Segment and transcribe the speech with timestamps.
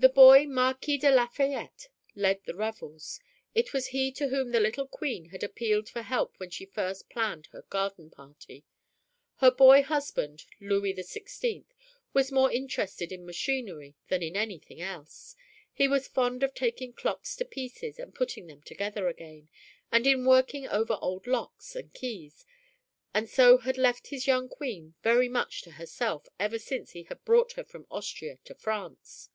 [0.00, 3.18] The boy Marquis de Lafayette led the revels.
[3.52, 7.10] It was he to whom the little Queen had appealed for help when she first
[7.10, 8.64] planned her garden party.
[9.38, 11.64] Her boy husband, Louis XVI,
[12.12, 15.34] was more interested in machinery than in anything else.
[15.72, 19.48] He was fond of taking clocks to pieces and putting them together again,
[19.90, 22.46] and in working over old locks and keys,
[23.12, 27.24] and so had left his young Queen very much to herself ever since he had
[27.24, 29.30] brought her from Austria to France.